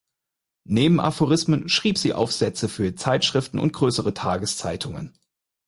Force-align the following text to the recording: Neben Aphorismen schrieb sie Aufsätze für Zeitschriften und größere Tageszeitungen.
Neben 0.67 0.99
Aphorismen 0.99 1.69
schrieb 1.69 1.95
sie 1.99 2.13
Aufsätze 2.15 2.67
für 2.69 2.95
Zeitschriften 2.95 3.59
und 3.59 3.71
größere 3.73 4.15
Tageszeitungen. 4.15 5.15